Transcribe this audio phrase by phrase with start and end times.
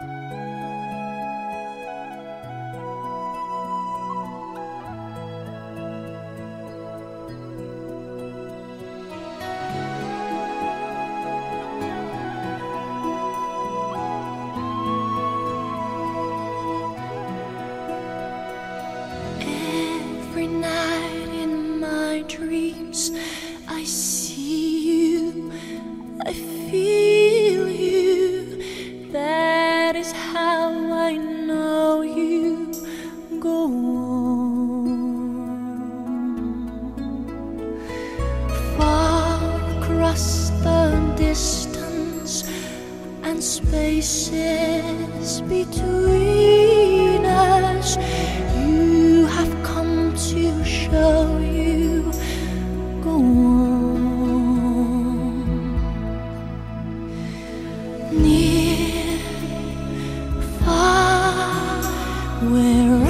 [0.00, 0.37] う
[40.18, 42.42] Across the distance
[43.22, 47.96] and spaces between us.
[48.56, 52.10] You have come to show you
[53.00, 53.68] go on.
[58.10, 59.18] Near,
[60.64, 61.82] far,
[62.50, 63.07] wherever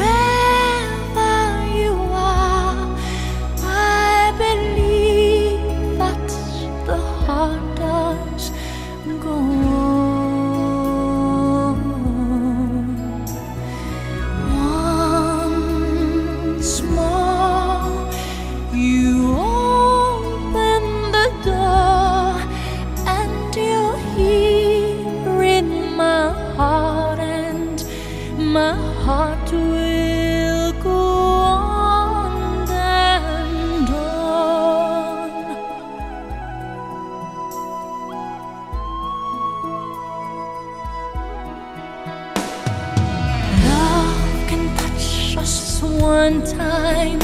[46.01, 47.21] one time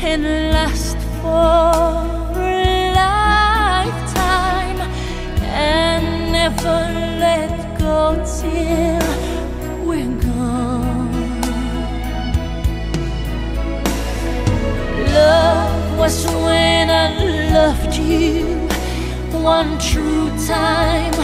[0.00, 4.80] and last for a lifetime
[5.42, 6.78] and never
[7.18, 9.06] let go till
[9.86, 11.12] we're gone.
[15.12, 17.08] Love was when I
[17.52, 18.68] loved you
[19.42, 21.14] one true time.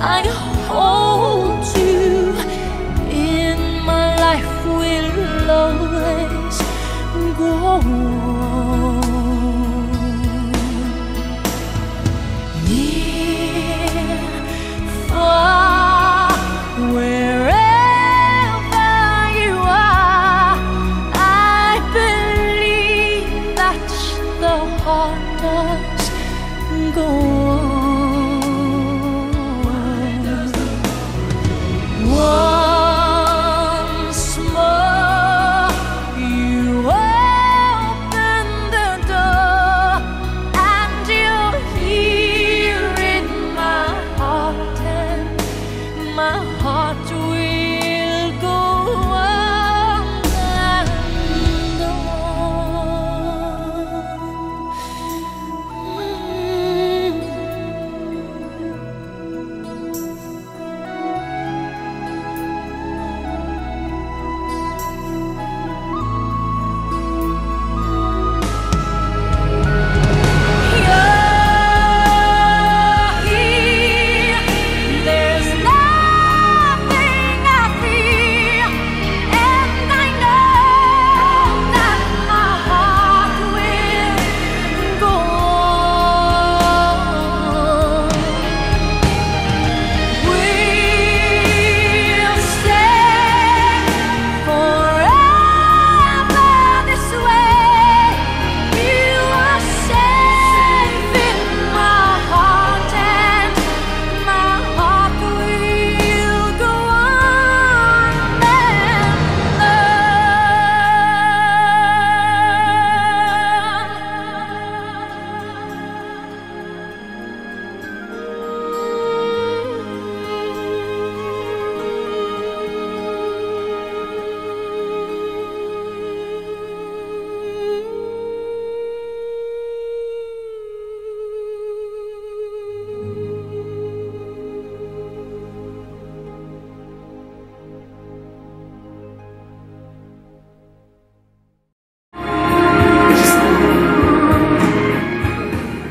[0.00, 0.22] I
[0.68, 2.47] hold you
[5.50, 6.58] always
[7.38, 9.07] go on.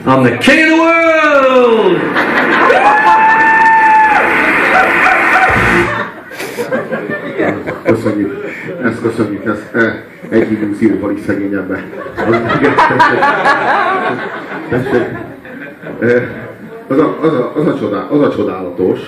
[0.08, 2.02] I'm the king of the world!
[7.84, 8.46] Köszönjük,
[8.84, 11.84] ezt köszönjük, ezt e, egy millió szívóval is szegényebbe.
[12.16, 12.36] Az,
[14.70, 15.08] Tessék.
[16.00, 16.46] E,
[16.88, 19.00] az, a, az, a, az, a csodá, az a csodálatos,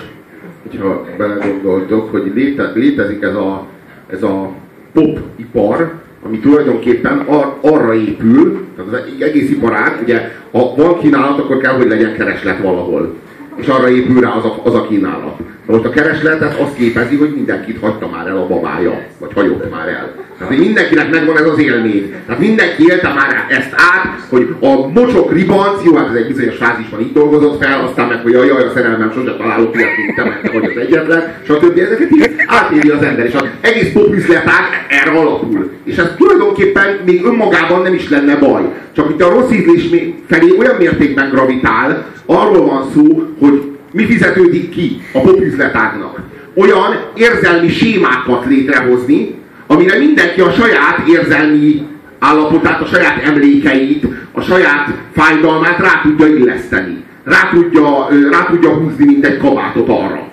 [0.62, 3.66] hogyha belegondoltok, hogy léte, létezik ez a,
[4.06, 4.50] ez a
[4.92, 11.58] popipar, ami tulajdonképpen ar, arra épül, tehát az egész iparág, ugye ha van kínálat, akkor
[11.58, 13.14] kell, hogy legyen kereslet valahol.
[13.60, 15.38] És arra épül rá az a, az a kínálat.
[15.66, 19.70] Na most a keresletet azt képezi, hogy mindenkit hagyta már el a babája, vagy hagyott
[19.70, 20.12] már el.
[20.38, 22.14] Tehát mindenkinek megvan ez az élmény.
[22.26, 26.56] Tehát mindenki élte már ezt át, hogy a mocsok ribanc, jó, hát ez egy bizonyos
[26.56, 30.24] fázisban itt dolgozott fel, aztán meg, hogy jaj, a szerelmem sose találok ilyet, mint te,
[30.24, 31.78] mert te vagy az egyetlen, stb.
[31.78, 35.70] Ezeket így átéli az ember, és az egész popüzletág erre alapul.
[35.84, 38.62] És ez tulajdonképpen még önmagában nem is lenne baj.
[38.92, 39.88] Csak itt a rossz ízlés
[40.26, 43.49] felé olyan mértékben gravitál, arról van szó, hogy
[43.92, 46.20] mi fizetődik ki a popüzletágnak.
[46.54, 49.34] Olyan érzelmi sémákat létrehozni,
[49.66, 51.82] amire mindenki a saját érzelmi
[52.18, 57.04] állapotát, a saját emlékeit, a saját fájdalmát rá tudja illeszteni.
[57.24, 60.28] Rá tudja, rá tudja húzni, mint egy kabátot arra.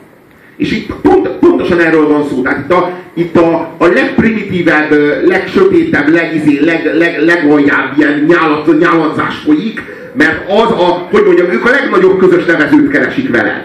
[0.57, 2.42] És itt pont, pontosan erről van szó.
[2.42, 4.92] Tehát itt a, itt a, a legprimitívebb,
[5.25, 9.81] legsötétebb, legizé, leg, leg, legaljább ilyen nyálat, nyáladzás folyik,
[10.18, 13.62] mert az a, hogy mondjam, ők a legnagyobb közös nevezőt keresik veled.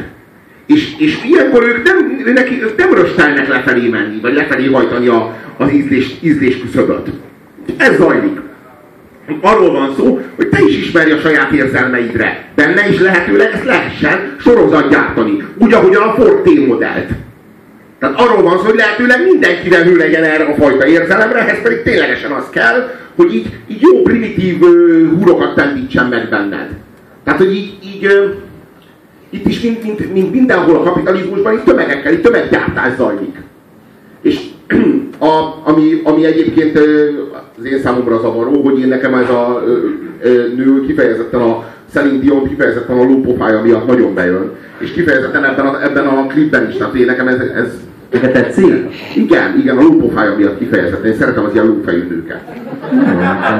[0.66, 5.37] És, és ilyenkor ők nem, ők, ők nem röstelnek lefelé menni, vagy lefelé hajtani a,
[5.56, 7.08] az ízlés, ízlés küszöböt.
[7.76, 8.40] Ez zajlik.
[9.40, 12.44] Arról van szó, hogy te is ismerj a saját érzelmeidre.
[12.55, 15.44] Benne is lehetőleg ezt lehessen sorozat gyártani.
[15.58, 17.08] Úgy, ahogyan a Ford T-modellt.
[17.98, 21.82] Tehát arról van szó, hogy lehetőleg mindenkivel nő legyen erre a fajta érzelemre, ehhez pedig
[21.82, 26.68] ténylegesen az kell, hogy így, így jó primitív uh, húrokat pendítsen meg benned.
[27.24, 28.34] Tehát, hogy így, így uh,
[29.30, 33.36] itt is, mint, mint, mint mindenhol a kapitalizmusban, itt tömegekkel, itt tömeggyártás zajlik.
[34.22, 34.40] És
[35.18, 36.78] a, ami, ami egyébként
[37.58, 39.64] az én számomra zavaró, hogy én nekem ez a
[40.56, 44.50] nő kifejezetten a Celine Dion kifejezetten a lópofája miatt nagyon bejön.
[44.78, 47.72] És kifejezetten ebben a, ebben a klipben is, tehát én nekem ez, ez
[48.12, 48.64] Neked tetszik?
[49.16, 51.10] igen, igen, a lópofája miatt kifejezetten.
[51.10, 52.42] Én szeretem az ilyen lófejű nőket.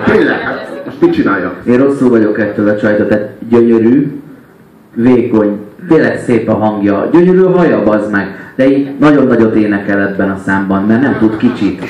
[0.05, 1.57] Tényleg, hát most mit csináljak?
[1.67, 4.21] Én rosszul vagyok ettől a csajtól, tehát gyönyörű,
[4.95, 5.59] vékony,
[5.89, 10.31] tényleg szép a hangja, gyönyörű a haja, az meg, de így nagyon nagyot énekel ebben
[10.31, 11.85] a számban, mert nem tud kicsit.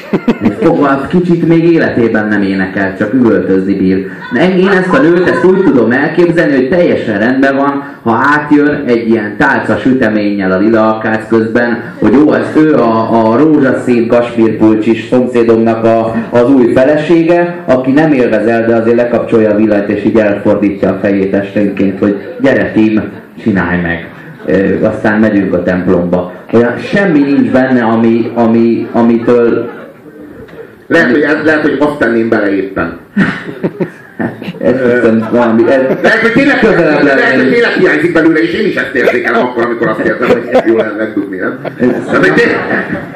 [0.60, 4.06] Fogalm kicsit még életében nem énekel, csak üvöltözni bír.
[4.32, 8.82] De én ezt a nőt ezt úgy tudom elképzelni, hogy teljesen rendben van, ha átjön
[8.86, 14.08] egy ilyen tálca süteménnyel a lila akác közben, hogy jó, ez ő a, a rózsaszín
[14.08, 20.04] kasmírpulcsis szomszédomnak a, az új felesége, aki nem élvezel, de azért lekapcsolja a villanyt, és
[20.04, 23.02] így elfordítja a fejét esténként, hogy gyere Tim,
[23.42, 24.10] csinálj meg.
[24.46, 26.32] Ö, aztán megyünk a templomba.
[26.52, 29.70] Olyan semmi nincs benne, ami, ami, amitől
[30.86, 32.98] Lehet, hogy, ez, lehet, hogy azt tenném bele éppen.
[34.58, 38.66] ez hiszem valami, ez Lehet, hogy tényleg, közelebb lehet, hogy tényleg hiányzik belőle, és én
[38.66, 41.58] is ezt érzékelem akkor, amikor azt érzem, hogy jó lenne megdugni, nem?
[42.06, 42.58] Hogy tényleg,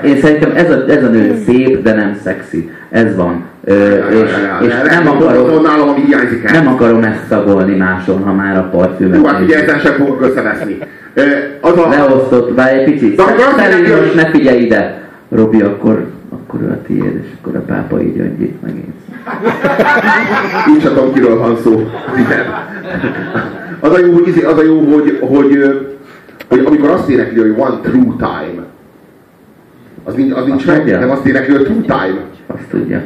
[0.04, 2.70] Én szerintem ez a, ez a nő szép, de nem szexi.
[2.90, 3.44] Ez van.
[3.66, 4.30] És,
[4.60, 6.62] és nem akarom, nálam, ami hiányzik el.
[6.62, 10.22] nem akarom ezt szagolni máson, ha már a parfümöt Jó, hát ugye ezen sem fogok
[10.22, 10.78] összeveszni.
[11.60, 13.16] Az a, Leosztott, várj egy picit.
[13.16, 15.02] De akkor azt Szerintem mondják, most ne figyelj ide.
[15.28, 18.94] Robi, akkor, akkor ő a tiéd, és akkor a pápa így öngyít megint.
[20.74, 21.90] Így sem tudom, kiről van szó.
[22.16, 22.44] Igen.
[23.80, 25.78] Az a jó, hogy, izé- az a jó, hogy, hogy,
[26.48, 28.62] hogy amikor azt énekli, hogy one true time,
[30.04, 32.20] az nincs, az nincs meg, nem azt énekli, hogy true time.
[32.46, 33.02] Azt tudja.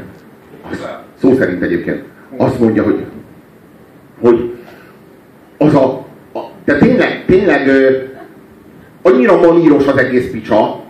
[1.20, 2.02] Szó szerint egyébként.
[2.36, 3.04] Azt mondja, hogy,
[4.20, 4.54] hogy
[5.58, 7.96] az a, a de tényleg, tényleg ö,
[9.02, 10.80] annyira maníros az egész picsa,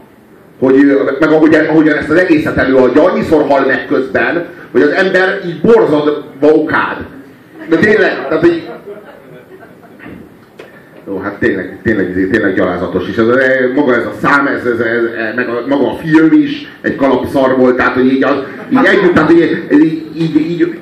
[0.58, 0.74] hogy
[1.20, 5.60] meg ahogyan, ahogyan ezt az egészet előadja, annyiszor hal meg közben, hogy az ember így
[5.60, 6.96] borzadva okád.
[7.68, 8.68] De tényleg, tehát hogy
[11.10, 13.16] Jó, hát tényleg, tényleg, tényleg, gyalázatos is.
[13.16, 13.36] Ez, a-
[13.74, 15.02] maga ez a szám, ez, ez, ez,
[15.36, 18.34] meg a, maga a film is egy kalapszar volt, tehát hogy így, az,
[18.72, 20.78] így együtt, tehát hogy ez így, így, így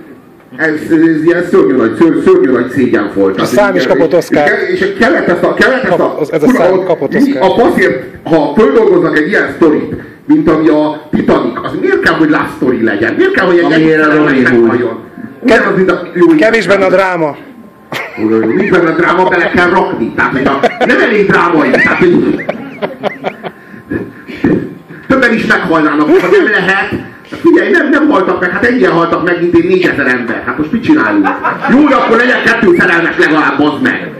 [0.56, 3.34] ez, ez ilyen szörnyű nagy, ször, szörnyű nagy szégyen volt.
[3.34, 4.42] Tehát, szám így- is kapott Oscar.
[4.72, 7.42] És, és kellett ezt a, kellett ezt a, ez a szám kapott Oscar.
[7.42, 9.94] A passzért, ha földolgoznak egy ilyen sztorit,
[10.24, 13.14] mint ami a Titanic, az miért kell, hogy love story legyen?
[13.14, 14.60] Miért kell, hogy egy Amilyen egyszerűen a Robin Hood.
[14.60, 14.98] meghalljon?
[15.40, 17.36] Ugyanaz, mint a- jó, Kevés benne a dráma.
[18.26, 20.12] Nincs benne dráma, bele kell rakni.
[20.14, 21.70] Tehát, hogy a, nem elég drámai.
[21.70, 22.44] Tehát, hogy
[25.08, 26.90] többen is meghalnának, ha nem lehet.
[27.30, 30.42] Hát Figyelj, nem, nem haltak meg, hát ennyien haltak meg, mint én négyezer ember.
[30.46, 31.28] Hát most mit csináljunk?
[31.70, 34.10] Jó, de akkor legyen kettő szerelmes legalább, az meg.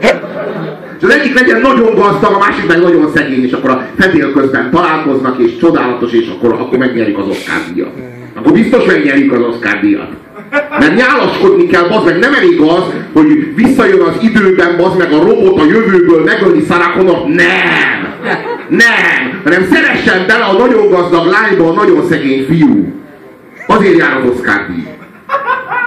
[0.99, 4.33] És az egyik legyen nagyon gazdag, a másik meg nagyon szegény, és akkor a fedél
[4.33, 7.93] közben találkoznak, és csodálatos, és akkor, akkor megnyerik az Oscar díjat.
[8.35, 10.09] Akkor biztos megnyerik az Oscar díjat.
[10.51, 15.23] Mert nyálaskodni kell, bazd meg, nem elég az, hogy visszajön az időben, bazd meg a
[15.23, 17.27] robot a jövőből megölni Sarah Connort.
[17.27, 17.99] Nem!
[18.69, 19.41] Nem!
[19.45, 22.93] Hanem szeressen bele a nagyon gazdag lányba a nagyon szegény fiú.
[23.67, 24.87] Azért jár az Oscar díj.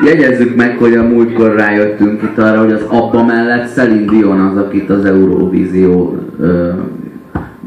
[0.05, 4.57] Jegyezzük meg, hogy a múltkor rájöttünk itt arra, hogy az abba mellett Celine Dion az,
[4.57, 6.17] akit az Eurovízió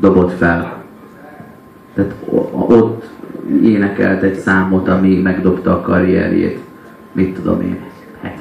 [0.00, 0.82] dobott fel.
[1.94, 2.12] Tehát
[2.68, 3.04] ott
[3.62, 6.58] énekelt egy számot, ami megdobta a karrierjét.
[7.14, 7.78] Mit tudom én,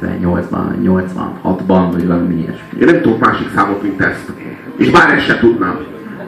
[0.02, 2.80] 78-ban, 86-ban, vagy valami ilyesmi.
[2.82, 4.32] Én nem tudok másik számot, mint ezt.
[4.78, 5.78] És bár ezt se tudnám.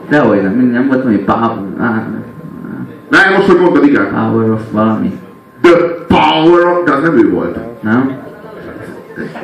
[0.10, 1.58] Dehogy nem, nem volt valami power,
[3.10, 4.08] Na, most, hogy mondod, igen.
[4.14, 5.20] power of valami,
[5.62, 5.72] The
[6.08, 6.84] Power of...
[6.86, 7.58] De az nem ő volt.
[7.84, 8.18] nem?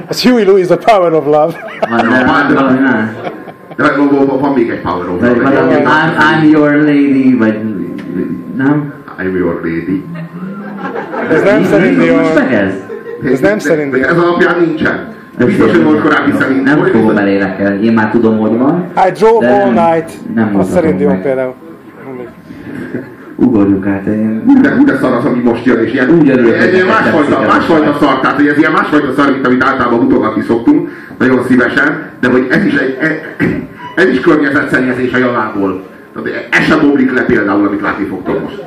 [0.08, 1.54] Ez Huey Lewis, The Power of Love.
[1.90, 3.06] Van, de, más.
[3.76, 3.84] De
[4.40, 5.50] van, még egy Power of Vagy Love.
[5.50, 7.60] valami I'm, I'm your lady, vagy
[8.56, 8.94] nem?
[9.20, 10.04] I'm your lady.
[11.30, 12.20] Ez nem mi- Dion.
[12.20, 12.74] Most meg ez?
[13.24, 14.04] Ez nem Dion.
[14.04, 15.08] Ez alapján nincsen.
[15.46, 16.64] Biztos, hogy volt korábbi szerint.
[16.64, 18.86] Nem fogom elénekelni, én már tudom, hogy van.
[19.08, 20.12] I drove De all nem- night.
[20.36, 21.22] nem a mutatom Celine Dion meg.
[21.22, 21.54] például.
[23.36, 24.44] Ugorjuk át, én...
[24.62, 27.40] De hú, de szar az, ami most jön, és ilyen, Úgy örülök, ez ilyen másfajta,
[27.48, 32.10] másfajta szar, tehát hogy ez ilyen másfajta szar, mint amit általában mutogatni szoktunk, nagyon szívesen,
[32.20, 33.36] de hogy ez is egy, e-
[33.96, 35.84] ez is környezetszennyezés a javából.
[36.14, 38.64] Tehát ez sem omlik le például, amit látni fogtok most.